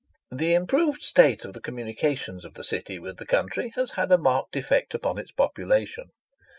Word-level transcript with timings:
The 0.31 0.55
improved 0.55 1.03
state 1.03 1.45
of 1.45 1.53
the 1.53 1.61
communications 1.61 2.43
of 2.43 2.55
the 2.55 2.63
City 2.63 2.97
with 2.97 3.17
the 3.17 3.25
country 3.27 3.71
has 3.75 3.91
had 3.91 4.11
a 4.11 4.17
marked 4.17 4.55
effect 4.55 4.95
upon 4.95 5.19
its 5.19 5.31
population. 5.31 6.05